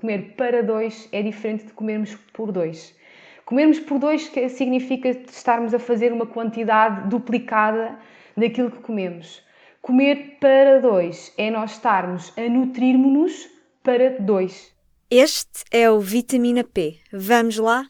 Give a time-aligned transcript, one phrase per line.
[0.00, 2.96] comer para dois é diferente de comermos por dois.
[3.44, 7.98] Comermos por dois significa estarmos a fazer uma quantidade duplicada
[8.34, 9.44] daquilo que comemos.
[9.82, 13.46] Comer para dois é nós estarmos a nutrirmos-nos
[13.82, 14.74] para dois.
[15.10, 16.96] Este é o Vitamina P.
[17.12, 17.84] Vamos lá?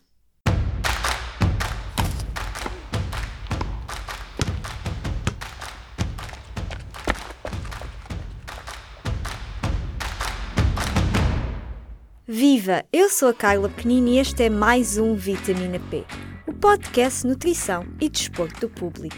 [12.71, 12.84] Viva!
[12.93, 16.05] Eu sou a Carla Pequenini e este é mais um Vitamina P,
[16.47, 19.16] o podcast Nutrição e Desporto do Público.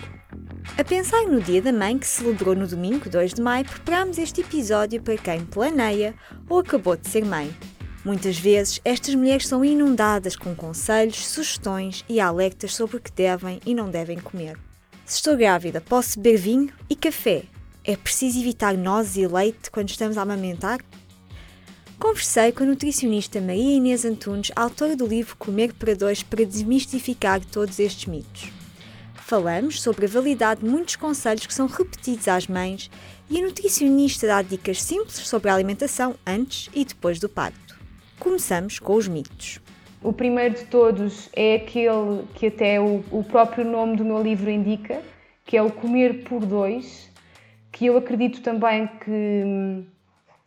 [0.78, 4.16] A pensar no Dia da Mãe que se celebrou no domingo 2 de maio, preparamos
[4.16, 6.14] este episódio para quem planeia
[6.48, 7.54] ou acabou de ser mãe.
[8.04, 13.60] Muitas vezes, estas mulheres são inundadas com conselhos, sugestões e alertas sobre o que devem
[13.66, 14.56] e não devem comer.
[15.04, 17.42] Se estou grávida, posso beber vinho e café?
[17.84, 20.78] É preciso evitar nozes e leite quando estamos a amamentar?
[22.02, 27.40] Conversei com a nutricionista Maria Inês Antunes, autora do livro Comer para Dois, para desmistificar
[27.44, 28.50] todos estes mitos.
[29.14, 32.90] Falamos sobre a validade de muitos conselhos que são repetidos às mães
[33.30, 37.78] e a nutricionista dá dicas simples sobre a alimentação antes e depois do parto.
[38.18, 39.60] Começamos com os mitos.
[40.02, 44.50] O primeiro de todos é aquele que até o, o próprio nome do meu livro
[44.50, 45.00] indica,
[45.46, 47.08] que é o comer por dois,
[47.70, 49.84] que eu acredito também que hum,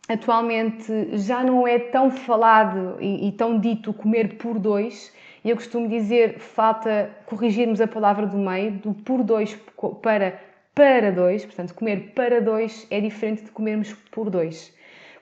[0.08, 5.12] atualmente já não é tão falado e, e, tão dito comer por dois.
[5.44, 9.56] Eu costumo dizer, falta corrigirmos a palavra do meio, do por dois
[10.02, 10.40] para
[10.74, 11.44] para dois.
[11.44, 14.74] Portanto, comer para dois é diferente de comermos por dois.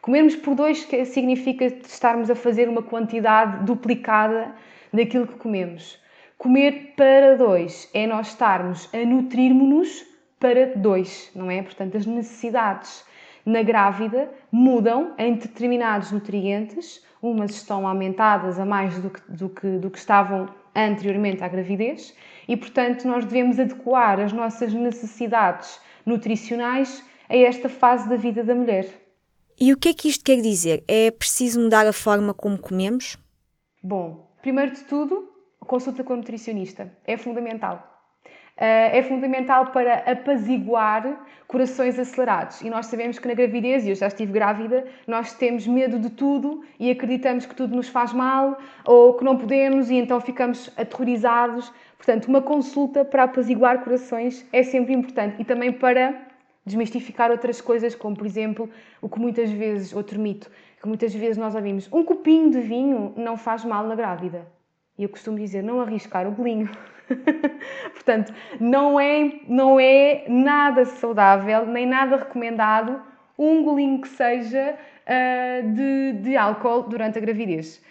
[0.03, 4.55] Comermos por dois significa estarmos a fazer uma quantidade duplicada
[4.93, 5.99] daquilo que comemos.
[6.37, 10.05] Comer para dois é nós estarmos a nutrirmos-nos
[10.39, 11.63] para dois, não é?
[11.63, 13.05] Portanto, as necessidades
[13.45, 19.79] na grávida mudam em determinados nutrientes, umas estão aumentadas a mais do que, do que,
[19.79, 22.15] do que estavam anteriormente à gravidez
[22.49, 28.55] e, portanto, nós devemos adequar as nossas necessidades nutricionais a esta fase da vida da
[28.55, 28.87] mulher.
[29.59, 30.83] E o que é que isto quer dizer?
[30.89, 33.17] É preciso mudar a forma como comemos?
[33.83, 35.29] Bom, primeiro de tudo,
[35.61, 36.93] consulta com o nutricionista.
[37.07, 37.94] É fundamental.
[38.57, 42.61] Eh, é fundamental para apaziguar corações acelerados.
[42.61, 46.11] E nós sabemos que na gravidez, e eu já estive grávida, nós temos medo de
[46.11, 50.71] tudo e acreditamos que tudo nos faz mal ou que não podemos e então ficamos
[50.77, 51.73] aterrorizados.
[51.97, 56.15] Portanto, uma consulta para apaziguar corações é sempre importante e também para
[56.65, 58.71] desmistificar outras coisas, como por exemplo,
[59.03, 60.49] o que muitas vezes, outro mito,
[60.81, 64.47] que muitas vezes nós ouvimos, um copinho de vinho não faz mal na grávida.
[64.97, 66.71] E eu costumo dizer, não arriscar o bolinho.
[67.93, 73.01] Portanto, não é, não é nada saudável, nem nada recomendado
[73.39, 77.83] um golinho que seja uh, de, de álcool durante a gravidez.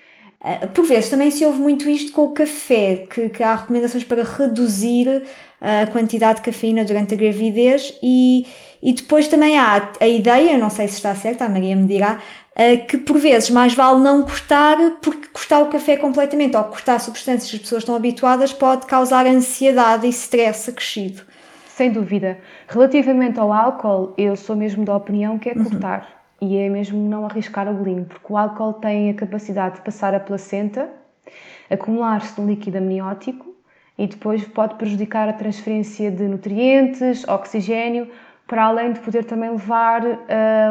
[0.41, 4.03] Uh, por vezes também se ouve muito isto com o café, que, que há recomendações
[4.03, 5.23] para reduzir
[5.63, 8.45] a quantidade de cafeína durante a gravidez e,
[8.83, 12.19] e depois também há a ideia, não sei se está certa, a Maria me dirá,
[12.53, 16.99] eh, que por vezes mais vale não cortar, porque cortar o café completamente ou cortar
[16.99, 21.21] substâncias que as pessoas estão habituadas pode causar ansiedade e stress acrescido.
[21.65, 22.37] Sem dúvida.
[22.67, 25.63] Relativamente ao álcool, eu sou mesmo da opinião que é uhum.
[25.63, 26.25] cortar.
[26.41, 26.49] Uhum.
[26.49, 30.13] E é mesmo não arriscar o bolinho, porque o álcool tem a capacidade de passar
[30.13, 30.89] a placenta,
[31.69, 33.55] acumular-se no líquido amniótico
[33.97, 38.09] e depois pode prejudicar a transferência de nutrientes, oxigênio,
[38.47, 40.17] para além de poder também levar uh,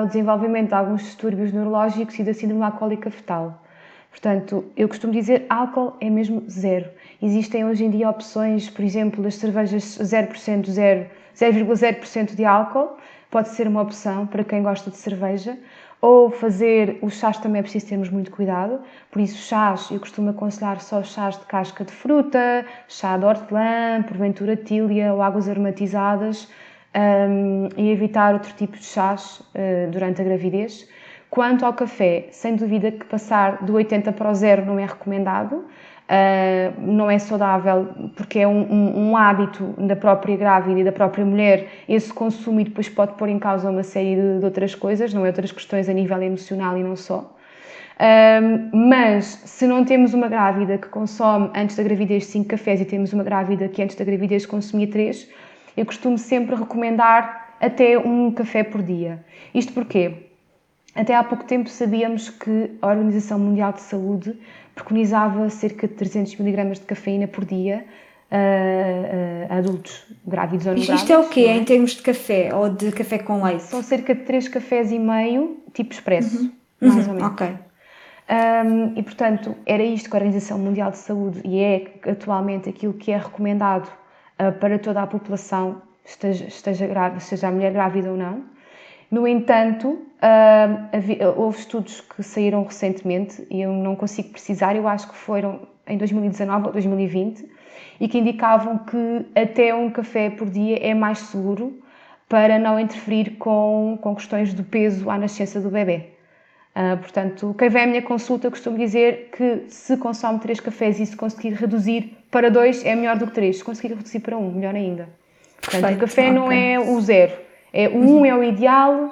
[0.01, 3.63] ao desenvolvimento de alguns distúrbios neurológicos e da síndrome alcoólica fetal.
[4.11, 6.89] Portanto, eu costumo dizer álcool é mesmo zero.
[7.21, 12.99] Existem hoje em dia opções, por exemplo, das cervejas 0%, 0,0% de álcool,
[13.31, 15.59] pode ser uma opção para quem gosta de cerveja.
[15.99, 20.31] Ou fazer os chás também é preciso termos muito cuidado, por isso chás, eu costumo
[20.31, 26.49] aconselhar só chás de casca de fruta, chá de hortelã, porventura tília ou águas aromatizadas,
[26.95, 30.89] um, e evitar outro tipo de chás uh, durante a gravidez.
[31.31, 35.55] Quanto ao café, sem dúvida que passar do 80 para o zero não é recomendado,
[35.55, 40.93] uh, não é saudável porque é um, um, um, hábito da própria grávida e da
[40.93, 44.75] própria mulher esse consumo e depois pode pôr em causa uma série de, de outras
[44.75, 45.29] coisas, não é?
[45.29, 47.35] Outras questões a nível emocional e não só.
[48.03, 52.85] Um, mas se não temos uma grávida que consome antes da gravidez 5 cafés e
[52.85, 55.29] temos uma grávida que antes da gravidez consumia 3,
[55.77, 59.25] eu costumo sempre recomendar até um café por dia.
[59.55, 60.15] Isto porquê?
[60.95, 64.39] Até há pouco tempo sabíamos que a Organização Mundial de Saúde
[64.75, 67.85] preconizava cerca de 300 mg de cafeína por dia
[68.31, 71.03] a, a, adultos grávidos ou não grávidos.
[71.03, 71.57] Isto é o quê é?
[71.57, 73.63] em termos de café ou de café com leite?
[73.63, 76.53] São cerca de 3 cafés e meio, tipo expresso, uhum.
[76.81, 77.15] mais uhum.
[77.15, 77.33] ou menos.
[77.33, 77.49] Ok.
[78.31, 82.95] Um, e, portanto, era isto que a Organização Mundial de Saúde e é atualmente aquilo
[82.95, 83.91] que é recomendado
[84.51, 88.45] para toda a população, esteja, esteja grávida, seja a mulher grávida ou não.
[89.11, 94.89] No entanto, uh, havia, houve estudos que saíram recentemente e eu não consigo precisar, eu
[94.89, 97.47] acho que foram em 2019 ou 2020,
[98.01, 101.79] e que indicavam que até um café por dia é mais seguro
[102.29, 106.12] para não interferir com, com questões do peso à nascença do bebê.
[106.75, 111.05] Uh, portanto, quem vem à minha consulta costumo dizer que se consome três cafés e
[111.05, 113.59] se conseguir reduzir para dois é melhor do que três.
[113.59, 115.09] Se conseguir reduzir para um, melhor ainda.
[115.61, 115.97] Portanto, Perfeito.
[115.97, 116.33] o café okay.
[116.33, 117.33] não é o zero.
[117.73, 119.11] É, o um é o ideal,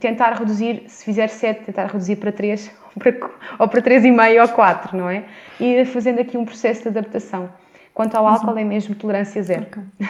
[0.00, 2.70] tentar reduzir, se fizer sete, tentar reduzir para três,
[3.58, 5.24] ou para três e meio ou quatro, não é?
[5.60, 7.50] E fazendo aqui um processo de adaptação.
[7.94, 9.66] Quanto ao álcool, é mesmo tolerância zero.
[9.68, 10.08] Okay.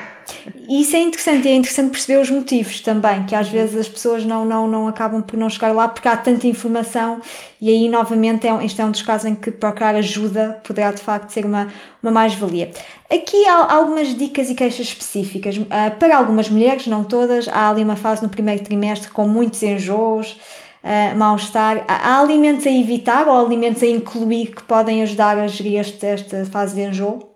[0.69, 4.43] Isso é interessante, é interessante perceber os motivos também, que às vezes as pessoas não,
[4.47, 7.21] não, não acabam por não chegar lá porque há tanta informação
[7.61, 11.03] e aí novamente é, este é um dos casos em que procurar ajuda poderá de
[11.03, 11.69] facto ser uma,
[12.03, 12.71] uma mais-valia.
[13.11, 15.59] Aqui há algumas dicas e queixas específicas.
[15.59, 15.67] Uh,
[15.99, 20.41] para algumas mulheres, não todas, há ali uma fase no primeiro trimestre com muitos enjoos,
[20.83, 21.85] uh, mal-estar.
[21.87, 26.47] Há alimentos a evitar ou alimentos a incluir que podem ajudar a gerir este, esta
[26.47, 27.34] fase de enjoo?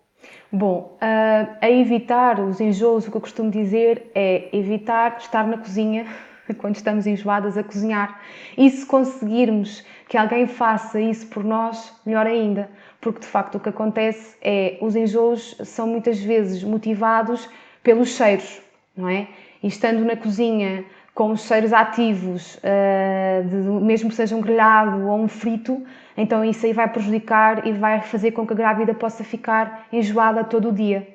[0.51, 5.59] Bom, uh, a evitar os enjoos, o que eu costumo dizer é evitar estar na
[5.59, 6.07] cozinha
[6.57, 8.19] quando estamos enjoadas a cozinhar.
[8.57, 13.61] E se conseguirmos que alguém faça isso por nós, melhor ainda, porque de facto o
[13.61, 17.47] que acontece é os enjoos são muitas vezes motivados
[17.83, 18.63] pelos cheiros,
[18.97, 19.29] não é?
[19.63, 20.83] E estando na cozinha
[21.19, 25.85] com os cheiros ativos, uh, de, mesmo que seja um grelhado ou um frito,
[26.17, 30.45] então isso aí vai prejudicar e vai fazer com que a grávida possa ficar enjoada
[30.45, 31.09] todo o dia.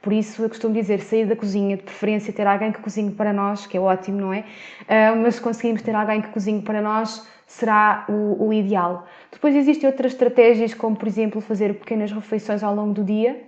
[0.00, 3.30] Por isso eu costumo dizer, sair da cozinha, de preferência ter alguém que cozinhe para
[3.30, 4.38] nós, que é ótimo, não é?
[4.38, 9.06] Uh, mas se conseguimos ter alguém que cozinhe para nós, será o, o ideal.
[9.30, 13.38] Depois existem outras estratégias, como por exemplo fazer pequenas refeições ao longo do dia,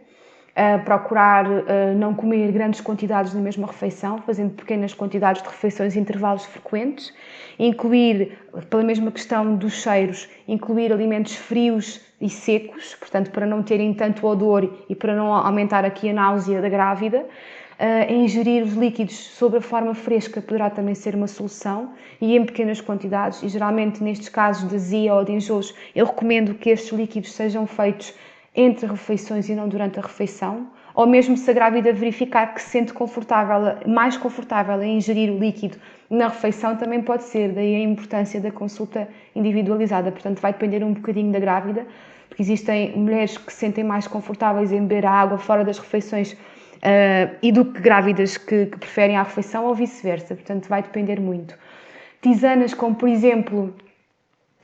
[0.85, 1.65] procurar uh,
[1.97, 7.13] não comer grandes quantidades na mesma refeição, fazendo pequenas quantidades de refeições em intervalos frequentes,
[7.59, 8.39] incluir,
[8.71, 14.27] pela mesma questão dos cheiros, incluir alimentos frios e secos, portanto, para não terem tanto
[14.27, 17.27] odor e para não aumentar aqui a náusea da grávida.
[17.75, 22.47] Uh, ingerir os líquidos sob a forma fresca poderá também ser uma solução e em
[22.47, 26.97] pequenas quantidades e geralmente nestes casos de azia ou de enjoos eu recomendo que estes
[26.97, 28.15] líquidos sejam feitos
[28.55, 32.71] entre refeições e não durante a refeição, ou mesmo se a grávida verificar que se
[32.71, 35.77] sente confortável, mais confortável em ingerir o líquido
[36.09, 40.13] na refeição, também pode ser, daí a importância da consulta individualizada.
[40.13, 41.85] Portanto, vai depender um bocadinho da grávida,
[42.29, 46.33] porque existem mulheres que se sentem mais confortáveis em beber a água fora das refeições
[46.33, 50.37] uh, e do que grávidas que, que preferem a refeição ou vice-versa.
[50.37, 51.59] Portanto, vai depender muito.
[52.23, 53.75] Tisanas como, por exemplo,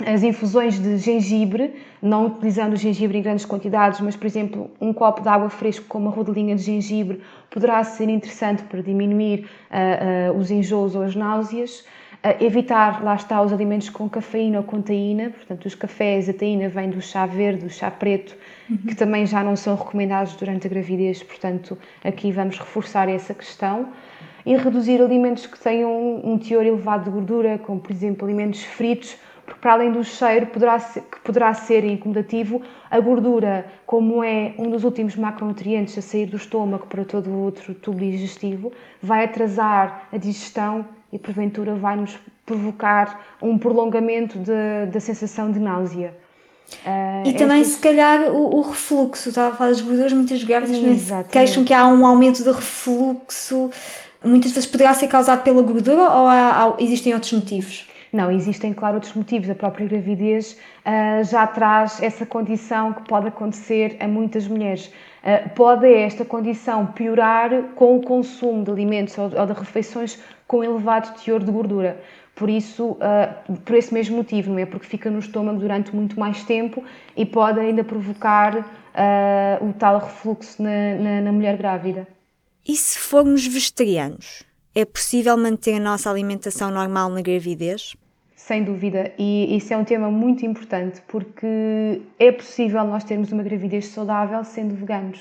[0.07, 4.93] as infusões de gengibre, não utilizando o gengibre em grandes quantidades, mas, por exemplo, um
[4.93, 7.21] copo de água fresca com uma rodelinha de gengibre
[7.51, 11.85] poderá ser interessante para diminuir uh, uh, os enjoos ou as náuseas.
[12.25, 16.33] Uh, evitar, lá está, os alimentos com cafeína ou com taína, portanto, os cafés, a
[16.33, 18.37] taína vem do chá verde, do chá preto,
[18.69, 18.77] uhum.
[18.79, 23.89] que também já não são recomendados durante a gravidez, portanto, aqui vamos reforçar essa questão.
[24.45, 29.17] E reduzir alimentos que tenham um teor elevado de gordura, como, por exemplo, alimentos fritos,
[29.51, 34.55] porque para além do cheiro poderá ser, que poderá ser incomodativo, a gordura, como é
[34.57, 38.73] um dos últimos macronutrientes a sair do estômago para todo o outro tubo digestivo,
[39.03, 44.39] vai atrasar a digestão e porventura vai nos provocar um prolongamento
[44.93, 46.15] da sensação de náusea.
[46.87, 47.75] Uh, e também, estas...
[47.75, 49.31] se calhar, o, o, refluxo.
[49.31, 50.79] Estava a falar das gorduras, muitas grávidas
[51.29, 53.71] queixam que há um aumento de refluxo.
[54.23, 57.90] Muitas vezes poderá ser causado pela gordura ou há, há, existem outros motivos?
[58.13, 59.49] Não, existem, claro, outros motivos.
[59.49, 64.87] A própria gravidez uh, já traz essa condição que pode acontecer a muitas mulheres.
[65.23, 70.65] Uh, pode esta condição piorar com o consumo de alimentos ou, ou de refeições com
[70.65, 72.03] elevado teor de gordura.
[72.35, 74.67] Por isso, uh, por esse mesmo motivo, não é?
[74.67, 76.83] Porque fica no estômago durante muito mais tempo
[77.17, 78.81] e pode ainda provocar
[79.63, 82.09] o tal refluxo na, na, na mulher grávida.
[82.67, 84.43] E se formos vegetarianos?
[84.73, 87.97] É possível manter a nossa alimentação normal na gravidez?
[88.37, 93.43] Sem dúvida, e isso é um tema muito importante porque é possível nós termos uma
[93.43, 95.21] gravidez saudável sendo veganos.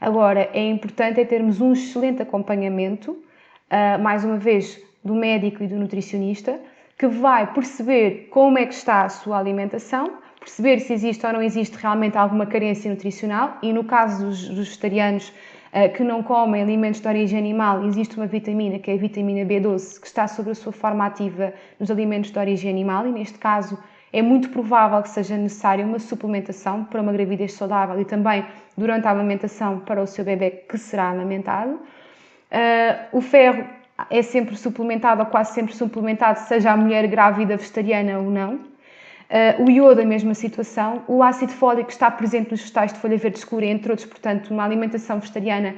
[0.00, 5.66] Agora, é importante é termos um excelente acompanhamento, uh, mais uma vez, do médico e
[5.66, 6.60] do nutricionista,
[6.96, 11.42] que vai perceber como é que está a sua alimentação, perceber se existe ou não
[11.42, 15.32] existe realmente alguma carência nutricional e no caso dos, dos vegetarianos
[15.94, 20.00] que não comem alimentos de origem animal, existe uma vitamina, que é a vitamina B12,
[20.00, 23.78] que está sobre a sua forma ativa nos alimentos de origem animal, e neste caso
[24.12, 29.06] é muito provável que seja necessária uma suplementação para uma gravidez saudável e também durante
[29.06, 31.72] a amamentação para o seu bebê que será amamentado.
[31.72, 33.66] Uh, o ferro
[34.08, 38.60] é sempre suplementado ou quase sempre suplementado, seja a mulher grávida vegetariana ou não.
[39.28, 41.02] Uh, o iodo, a mesma situação.
[41.08, 44.64] O ácido fólico está presente nos vegetais de folha verde escura, entre outros, portanto, uma
[44.64, 45.74] alimentação vegetariana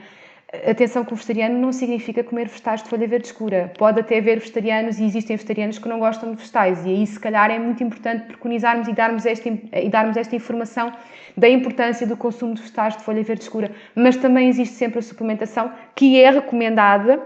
[0.67, 3.71] Atenção que o vegetariano não significa comer vegetais de folha verde escura.
[3.77, 7.21] Pode até haver vegetarianos e existem vegetarianos que não gostam de vegetais e aí se
[7.21, 10.91] calhar é muito importante preconizarmos e darmos esta, e darmos esta informação
[11.37, 13.71] da importância do consumo de vegetais de folha verde escura.
[13.95, 17.21] Mas também existe sempre a suplementação que é recomendada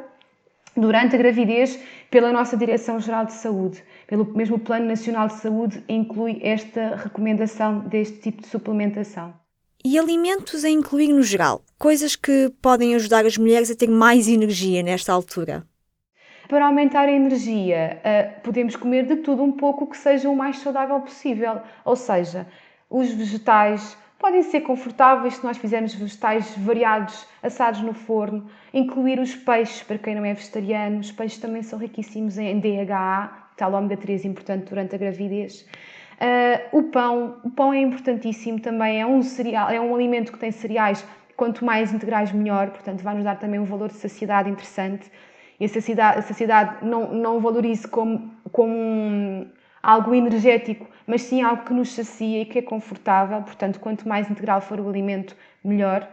[0.77, 1.79] durante a gravidez
[2.11, 3.83] pela nossa Direção-Geral de Saúde.
[4.07, 9.35] Pelo mesmo Plano Nacional de Saúde inclui esta recomendação deste tipo de suplementação.
[9.85, 11.63] E alimentos a incluir no geral?
[11.79, 15.67] Coisas que podem ajudar as mulheres a ter mais energia nesta altura?
[16.49, 20.59] Para aumentar a energia, eh, podemos comer de tudo um pouco que seja o mais
[20.59, 21.61] saudável possível.
[21.85, 22.47] Ou seja,
[22.89, 28.47] os vegetais podem ser confortáveis se nós fizermos vegetais variados, assados no forno.
[28.73, 33.49] Incluir os peixes, para quem não é vegetariano, os peixes também são riquíssimos em DHA,
[33.57, 35.67] tal ômega 3 importante durante a gravidez.
[36.21, 40.39] Uh, o pão, o pão é importantíssimo também, é um cereal, é um alimento que
[40.39, 41.05] tem cereais,
[41.37, 45.11] quanto mais integrais melhor, portanto vai nos dar também um valor de saciedade interessante.
[45.59, 49.51] E a saciedade, a saciedade não, não valorize como, como um,
[49.83, 54.31] algo energético, mas sim algo que nos sacia e que é confortável, portanto quanto mais
[54.31, 56.09] integral for o alimento, melhor.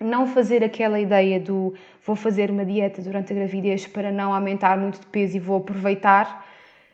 [0.00, 1.74] Não fazer aquela ideia do
[2.04, 5.58] vou fazer uma dieta durante a gravidez para não aumentar muito de peso e vou
[5.58, 6.44] aproveitar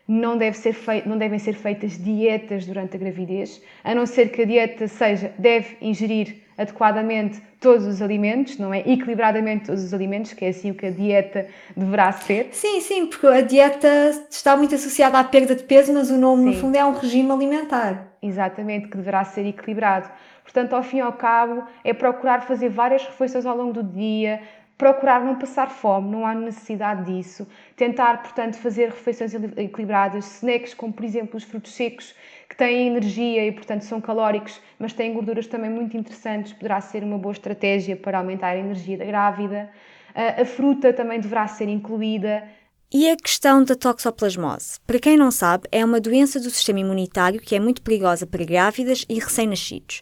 [0.09, 4.41] não, deve ser não devem ser feitas dietas durante a gravidez, a não ser que
[4.41, 8.79] a dieta seja, deve ingerir adequadamente todos os alimentos, não é?
[8.79, 12.49] Equilibradamente todos os alimentos, que é assim o que a dieta deverá ser.
[12.51, 13.87] Sim, sim, porque a dieta
[14.29, 16.49] está muito associada à perda de peso, mas o nome, sim.
[16.49, 18.07] no fundo, é um regime alimentar.
[18.21, 20.09] Exatamente, que deverá ser equilibrado.
[20.43, 24.41] Portanto, ao fim e ao cabo, é procurar fazer várias refeições ao longo do dia,
[24.77, 27.47] procurar não passar fome, não há necessidade disso.
[27.75, 32.15] Tentar, portanto, fazer refeições equilibradas, snacks como, por exemplo, os frutos secos,
[32.49, 37.03] que têm energia e, portanto, são calóricos, mas têm gorduras também muito interessantes, poderá ser
[37.03, 39.69] uma boa estratégia para aumentar a energia da grávida.
[40.15, 42.43] A fruta também deverá ser incluída.
[42.91, 44.79] E a questão da toxoplasmose?
[44.85, 48.43] Para quem não sabe, é uma doença do sistema imunitário que é muito perigosa para
[48.43, 50.01] grávidas e recém-nascidos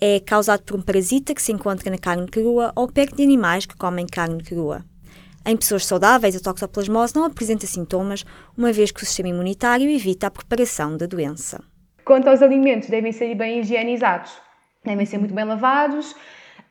[0.00, 3.66] é causado por um parasita que se encontra na carne crua ou perto de animais
[3.66, 4.84] que comem carne crua.
[5.44, 8.24] Em pessoas saudáveis, a toxoplasmose não apresenta sintomas,
[8.56, 11.62] uma vez que o sistema imunitário evita a propagação da doença.
[12.06, 14.40] Quanto aos alimentos, devem ser bem higienizados,
[14.84, 16.14] devem ser muito bem lavados.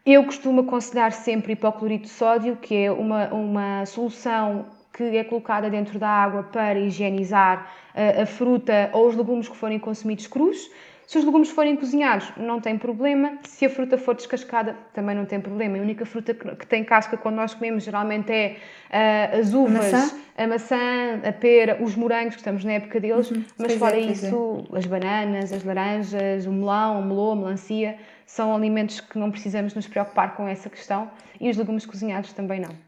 [0.06, 5.70] Eu costumo aconselhar sempre hipoclorito de sódio, que é uma, uma solução que é colocada
[5.70, 10.26] dentro da água para higienizar a, eh, a fruta ou os legumes que forem consumidos
[10.26, 10.72] crus.
[11.08, 13.38] Se os legumes forem cozinhados, não tem problema.
[13.44, 15.78] Se a fruta for descascada, também não tem problema.
[15.78, 18.58] A única fruta que tem casca quando nós comemos geralmente é
[18.90, 20.16] uh, as uvas, a maçã?
[20.38, 21.22] a maçã?
[21.24, 23.30] a pera, os morangos, que estamos na época deles.
[23.30, 24.78] Uhum, mas fora é, isso, é.
[24.78, 29.76] as bananas, as laranjas, o melão, o melô, a melancia, são alimentos que não precisamos
[29.76, 31.12] nos preocupar com essa questão.
[31.40, 32.86] E os legumes cozinhados também não.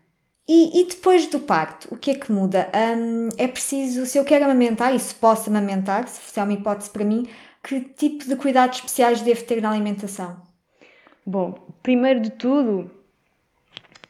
[0.49, 2.69] E, e, depois do parto, o que é que muda?
[2.73, 6.89] Um, é preciso, se eu quero amamentar e se posso amamentar, se é uma hipótese
[6.89, 7.27] para mim,
[7.67, 10.41] que tipo de cuidados especiais devo ter na alimentação?
[11.25, 11.51] Bom,
[11.83, 12.89] primeiro de tudo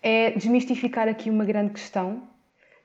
[0.04, 2.22] é desmistificar aqui uma grande questão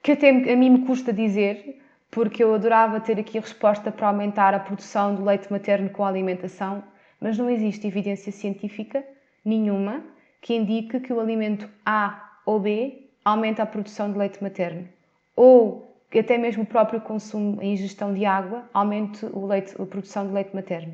[0.03, 1.79] que até a mim me custa dizer,
[2.11, 6.07] porque eu adorava ter aqui a resposta para aumentar a produção do leite materno com
[6.07, 6.83] a alimentação,
[7.21, 9.05] mas não existe evidência científica
[9.45, 10.03] nenhuma
[10.41, 14.89] que indique que o alimento A ou B aumenta a produção de leite materno.
[15.37, 20.27] Ou até mesmo o próprio consumo, a ingestão de água, aumente o leite, a produção
[20.27, 20.93] de leite materno.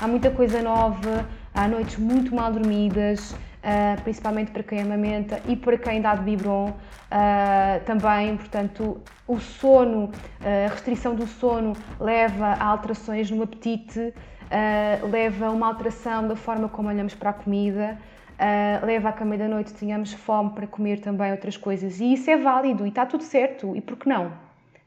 [0.00, 5.54] Há muita coisa nova, há noites muito mal dormidas, Uh, principalmente para quem amamenta e
[5.54, 11.72] para quem dá de biberon uh, também, portanto, o sono, uh, a restrição do sono
[12.00, 14.12] leva a alterações no apetite,
[15.08, 17.96] leva a uma alteração da forma como olhamos para a comida,
[18.38, 22.00] uh, leva à cama da noite, tenhamos fome para comer também outras coisas.
[22.00, 23.74] E isso é válido e está tudo certo.
[23.76, 24.32] E por que não?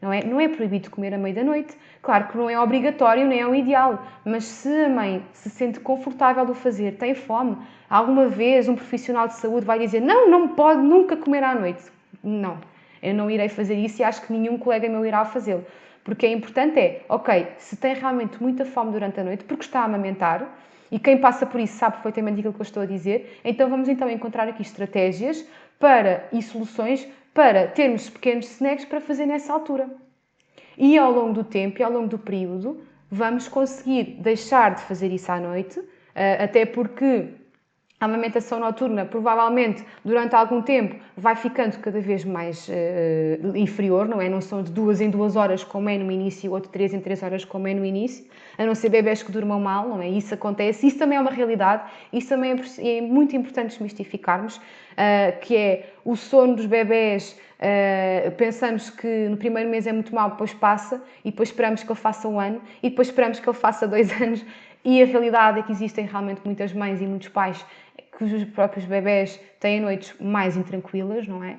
[0.01, 1.75] Não é, não é proibido comer à meia da noite.
[2.01, 4.03] Claro que não é obrigatório, nem é o ideal.
[4.23, 7.57] Mas se a mãe se sente confortável de o fazer, tem fome,
[7.89, 11.83] alguma vez um profissional de saúde vai dizer: Não, não pode nunca comer à noite.
[12.23, 12.57] Não,
[13.01, 15.65] eu não irei fazer isso e acho que nenhum colega meu irá fazê-lo.
[16.03, 19.79] Porque é importante é, ok, se tem realmente muita fome durante a noite, porque está
[19.79, 20.47] a amamentar,
[20.91, 23.39] e quem passa por isso sabe perfeitamente aquilo que eu estou a dizer.
[23.43, 25.45] Então vamos então encontrar aqui estratégias
[25.79, 29.89] para e soluções para termos pequenos snacks para fazer nessa altura.
[30.77, 35.11] E ao longo do tempo e ao longo do período, vamos conseguir deixar de fazer
[35.11, 35.81] isso à noite,
[36.13, 37.29] eh, até porque
[38.05, 44.21] a amamentação noturna provavelmente durante algum tempo vai ficando cada vez mais uh, inferior, não
[44.21, 44.29] é?
[44.29, 46.99] Não são de duas em duas horas como é no início ou de três em
[46.99, 48.25] três horas como é no início,
[48.57, 50.07] a não ser bebés que durmam mal, não é?
[50.07, 51.83] Isso acontece, isso também é uma realidade,
[52.13, 58.31] isso também é, é muito importante desmistificarmos, uh, que é o sono dos bebés, uh,
[58.35, 61.99] pensamos que no primeiro mês é muito mal, depois passa, e depois esperamos que ele
[61.99, 64.45] faça um ano, e depois esperamos que ele faça dois anos,
[64.85, 67.65] e a realidade é que existem realmente muitas mães e muitos pais
[68.17, 71.57] que os próprios bebés têm noites mais intranquilas, não é?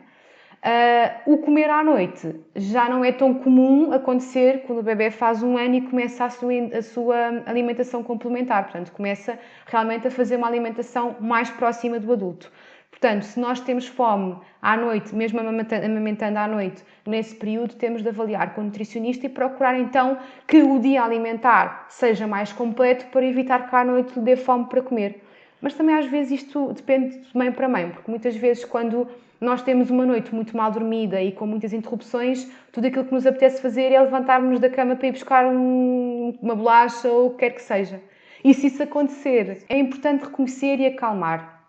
[0.66, 5.42] Uh, o comer à noite já não é tão comum acontecer quando o bebê faz
[5.42, 10.36] um ano e começa a sua, a sua alimentação complementar, portanto, começa realmente a fazer
[10.36, 12.50] uma alimentação mais próxima do adulto.
[12.90, 18.08] Portanto, se nós temos fome à noite, mesmo amamentando à noite, nesse período, temos de
[18.08, 20.16] avaliar com o nutricionista e procurar então
[20.48, 24.64] que o dia alimentar seja mais completo para evitar que à noite lhe dê fome
[24.64, 25.25] para comer.
[25.60, 29.08] Mas também às vezes isto depende de mãe para mãe, porque muitas vezes quando
[29.40, 33.26] nós temos uma noite muito mal dormida e com muitas interrupções, tudo aquilo que nos
[33.26, 37.38] apetece fazer é levantarmos da cama para ir buscar um, uma bolacha ou o que
[37.38, 38.00] quer que seja.
[38.42, 41.64] E se isso acontecer, é importante reconhecer e acalmar,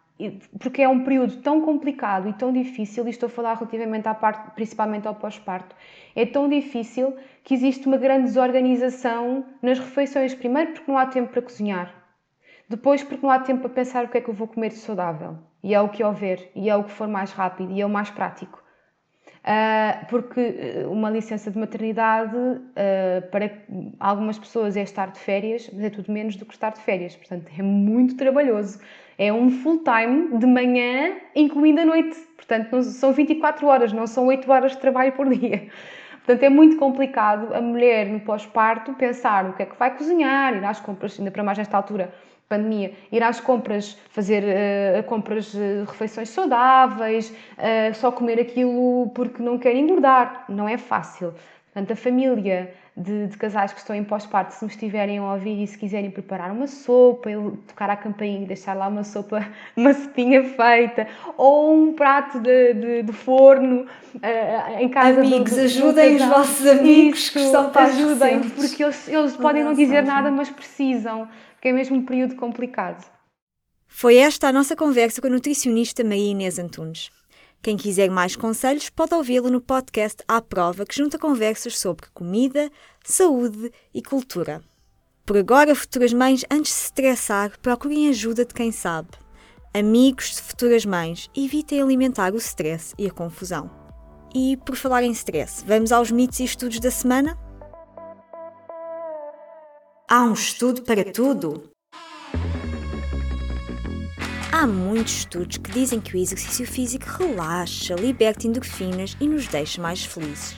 [0.59, 4.13] porque é um período tão complicado e tão difícil, e estou a falar relativamente à
[4.13, 5.75] parte, principalmente ao pós-parto,
[6.15, 10.33] é tão difícil que existe uma grande desorganização nas refeições.
[10.33, 12.06] Primeiro, porque não há tempo para cozinhar.
[12.69, 14.75] Depois, porque não há tempo para pensar o que é que eu vou comer de
[14.75, 15.37] saudável.
[15.63, 17.89] E é o que houver, e é o que for mais rápido, e é o
[17.89, 18.61] mais prático.
[19.47, 23.49] Uh, porque ah, uma licença de maternidade, uh, para
[23.97, 27.15] algumas pessoas é estar de férias, mas é tudo menos do que estar de férias.
[27.15, 28.81] Portanto, é muito trabalhoso.
[29.17, 32.17] É um full time de manhã, incluindo a noite.
[32.35, 35.69] Portanto, não, são 24 horas, não são 8 horas de trabalho por dia.
[36.25, 40.57] Portanto, é muito complicado a mulher no pós-parto pensar o que é que vai cozinhar,
[40.57, 42.13] ir às compras, ainda para mais nesta altura,
[42.47, 49.41] pandemia, ir às compras, fazer uh, compras de refeições saudáveis, uh, só comer aquilo porque
[49.43, 50.45] não quer engordar.
[50.47, 51.33] Não é fácil.
[51.73, 55.61] Portanto, a família de, de casais que estão em pós-parto, se nos estiverem a ouvir
[55.61, 57.29] e se quiserem preparar uma sopa,
[57.67, 61.07] tocar a campainha e deixar lá uma sopa, uma sopinha feita,
[61.37, 65.21] ou um prato de, de, de forno uh, em casa.
[65.21, 69.07] Amigos, do, do, ajudem do os vossos amigos Isso, que estão para Ajudem, porque eles,
[69.07, 73.03] eles podem não dizer nada, mas precisam porque é mesmo um período complicado.
[73.87, 77.09] Foi esta a nossa conversa com a nutricionista Maria Inês Antunes.
[77.61, 82.71] Quem quiser mais conselhos pode ouvi-lo no podcast À Prova, que junta conversas sobre comida,
[83.03, 84.61] saúde e cultura.
[85.25, 89.09] Por agora, futuras mães, antes de se estressar, procurem ajuda de quem sabe.
[89.73, 93.69] Amigos de futuras mães, evitem alimentar o stress e a confusão.
[94.33, 97.37] E por falar em stress, vamos aos mitos e estudos da semana?
[100.09, 101.76] Há um estudo para tudo?
[104.59, 109.79] Há muitos estudos que dizem que o exercício físico relaxa, liberta endorfinas e nos deixa
[109.79, 110.55] mais felizes.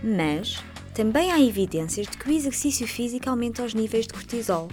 [0.00, 0.62] Mas
[0.94, 4.68] também há evidências de que o exercício físico aumenta os níveis de cortisol,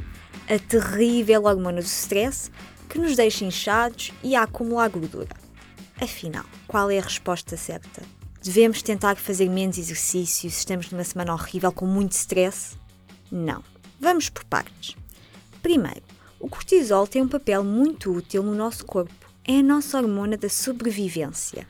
[0.48, 2.52] a terrível hormona do stress
[2.88, 5.36] que nos deixa inchados e a acumular gordura.
[6.00, 8.04] Afinal, qual é a resposta certa?
[8.40, 12.78] Devemos tentar fazer menos exercício se estamos numa semana horrível com muito stress?
[13.32, 13.64] Não.
[14.00, 14.96] Vamos por partes.
[15.64, 16.04] Primeiro,
[16.40, 19.14] o cortisol tem um papel muito útil no nosso corpo.
[19.46, 21.68] É a nossa hormona da sobrevivência.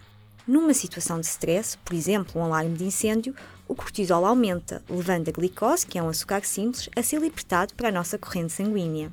[0.47, 3.33] Numa situação de stress, por exemplo, um alarme de incêndio,
[3.67, 7.89] o cortisol aumenta, levando a glicose, que é um açúcar simples, a ser libertado para
[7.89, 9.11] a nossa corrente sanguínea.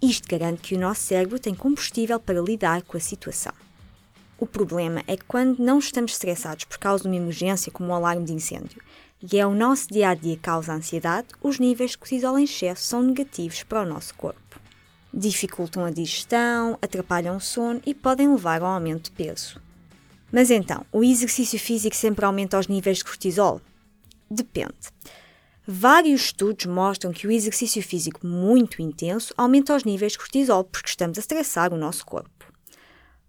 [0.00, 3.52] Isto garante que o nosso cérebro tem combustível para lidar com a situação.
[4.38, 7.94] O problema é que quando não estamos estressados por causa de uma emergência como um
[7.94, 8.82] alarme de incêndio
[9.22, 12.82] e é o nosso dia a dia causa ansiedade, os níveis de cortisol em excesso
[12.82, 14.45] são negativos para o nosso corpo.
[15.18, 19.58] Dificultam a digestão, atrapalham o sono e podem levar ao aumento de peso.
[20.30, 23.62] Mas então, o exercício físico sempre aumenta os níveis de cortisol?
[24.30, 24.74] Depende.
[25.66, 30.90] Vários estudos mostram que o exercício físico muito intenso aumenta os níveis de cortisol porque
[30.90, 32.52] estamos a estressar o nosso corpo.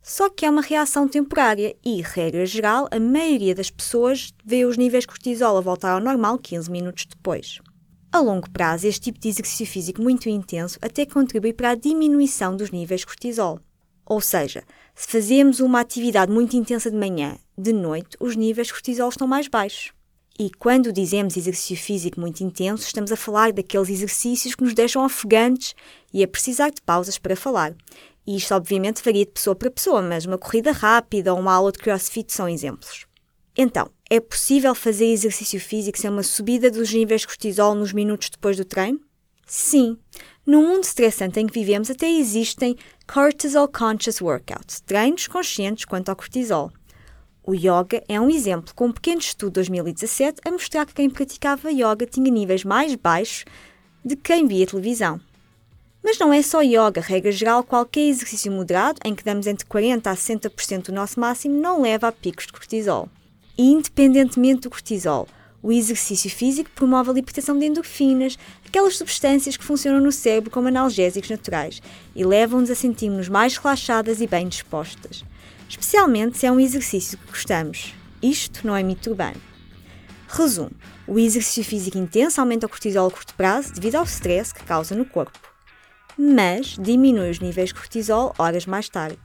[0.04, 4.76] Só que é uma reação temporária e, regra geral, a maioria das pessoas vê os
[4.76, 7.62] níveis de cortisol a voltar ao normal 15 minutos depois.
[8.12, 12.56] A longo prazo, este tipo de exercício físico muito intenso até contribui para a diminuição
[12.56, 13.60] dos níveis de cortisol.
[14.06, 14.64] Ou seja,
[14.96, 19.28] se fazemos uma atividade muito intensa de manhã, de noite, os níveis de cortisol estão
[19.28, 19.92] mais baixos.
[20.40, 25.04] E quando dizemos exercício físico muito intenso, estamos a falar daqueles exercícios que nos deixam
[25.04, 25.76] ofegantes
[26.14, 27.76] e a precisar de pausas para falar.
[28.26, 31.72] E isto, obviamente, varia de pessoa para pessoa, mas uma corrida rápida ou uma aula
[31.72, 33.06] de crossfit são exemplos.
[33.58, 38.30] Então, é possível fazer exercício físico sem uma subida dos níveis de cortisol nos minutos
[38.30, 39.00] depois do treino?
[39.46, 39.98] Sim.
[40.46, 46.16] No mundo estressante em que vivemos, até existem Cortisol Conscious Workouts, treinos conscientes quanto ao
[46.16, 46.72] cortisol.
[47.44, 51.10] O yoga é um exemplo, com um pequeno estudo de 2017 a mostrar que quem
[51.10, 53.46] praticava yoga tinha níveis mais baixos
[54.04, 55.20] de quem via televisão.
[56.04, 60.08] Mas não é só yoga, regra geral, qualquer exercício moderado, em que damos entre 40%
[60.08, 63.10] a 60% do nosso máximo, não leva a picos de cortisol.
[63.58, 65.28] Independentemente do cortisol,
[65.64, 70.68] o exercício físico promove a libertação de endorfinas, aquelas substâncias que funcionam no cérebro como
[70.68, 71.82] analgésicos naturais
[72.16, 75.26] e levam-nos a sentirmos mais relaxadas e bem dispostas.
[75.68, 77.94] Especialmente se é um exercício que gostamos.
[78.22, 79.42] Isto não é mito urbano.
[80.28, 80.72] Resumo:
[81.08, 84.96] o exercício físico intenso aumenta o cortisol a curto prazo devido ao stress que causa
[84.96, 85.40] no corpo,
[86.18, 89.18] mas diminui os níveis de cortisol horas mais tarde.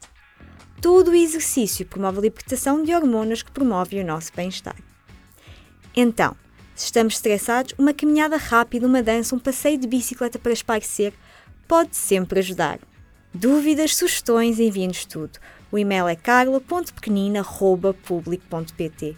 [0.83, 4.75] Todo o exercício promove a libertação de hormonas que promovem o nosso bem-estar.
[5.95, 6.35] Então,
[6.75, 11.13] se estamos estressados, uma caminhada rápida, uma dança, um passeio de bicicleta para espairecer
[11.69, 12.81] pode sempre ajudar.
[13.33, 15.39] Dúvidas, sugestões, enviem-nos tudo.
[15.71, 19.17] O e-mail é carla.pequenina.public.pt.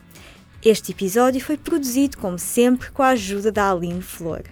[0.62, 4.42] Este episódio foi produzido, como sempre, com a ajuda da Aline Flor.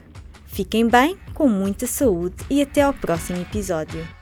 [0.46, 4.21] Fiquem bem, com muita saúde e até ao próximo episódio.